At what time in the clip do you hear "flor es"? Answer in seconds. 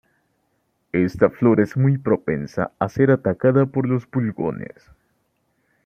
1.29-1.77